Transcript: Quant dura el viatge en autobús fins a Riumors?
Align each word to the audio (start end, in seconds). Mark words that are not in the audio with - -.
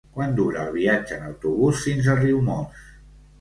Quant 0.13 0.31
dura 0.37 0.61
el 0.61 0.71
viatge 0.77 1.17
en 1.17 1.27
autobús 1.27 1.83
fins 1.89 2.09
a 2.15 2.17
Riumors? 2.23 2.89